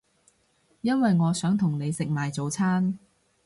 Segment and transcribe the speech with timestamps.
[0.81, 2.97] 因為我想同你食埋早餐